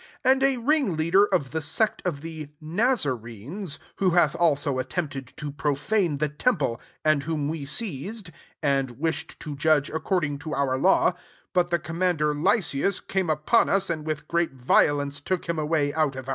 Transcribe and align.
and 0.23 0.41
a 0.41 0.57
leader 0.57 1.27
of 1.27 1.51
the 1.51 1.61
sect 1.61 2.01
of 2.05 2.21
the 2.21 2.49
Ni 2.59 2.83
renes: 3.05 3.73
6 3.73 3.83
who 3.97 4.09
hath 4.09 4.35
also 4.35 4.77
atteiD[ 4.81 5.35
to 5.35 5.51
profane 5.51 6.17
the 6.17 6.27
temple: 6.27 6.81
and 7.05 7.21
whom 7.21 7.47
we 7.47 7.65
seized, 7.65 8.31
\and 8.63 8.95
wiMkei 8.97 9.55
judge 9.55 9.91
according 9.91 10.39
to 10.39 10.55
our 10.55 10.75
law: 10.75 11.13
7" 11.55 11.69
the 11.69 11.77
commander 11.77 12.33
LymoM 12.33 12.81
aane 13.09 13.87
u«, 13.91 13.93
and 13.93 14.07
with 14.07 14.27
great 14.27 14.53
violence, 14.55 15.21
him 15.45 15.59
away 15.59 15.93
out 15.93 16.15
of. 16.15 16.29